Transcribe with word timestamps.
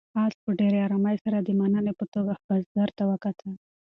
آس 0.23 0.33
په 0.43 0.49
ډېرې 0.59 0.79
آرامۍ 0.87 1.15
سره 1.25 1.37
د 1.39 1.49
مننې 1.59 1.93
په 1.99 2.05
توګه 2.13 2.33
بزګر 2.47 2.89
ته 2.97 3.03
وکتل. 3.11 3.51